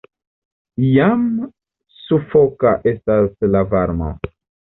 Jam 0.85 1.25
sufoka 1.97 2.73
estas 2.93 3.29
la 3.57 3.65
varmo. 3.75 4.09